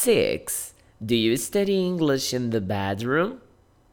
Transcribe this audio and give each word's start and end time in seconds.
6. 0.00 0.72
Do 1.04 1.14
you 1.14 1.36
study 1.36 1.76
English 1.76 2.32
in 2.32 2.48
the 2.48 2.62
bedroom? 2.62 3.42